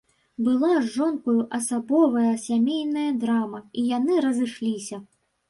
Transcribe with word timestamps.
Была 0.45 0.69
з 0.77 0.87
жонкаю 0.95 1.35
асабовая 1.57 2.31
сямейная 2.47 3.05
драма, 3.27 3.63
і 3.83 3.87
яны 3.97 4.19
разышліся. 4.29 5.03